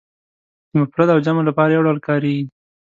[0.69, 2.45] د مفرد او جمع لپاره یو ډول کاریږي.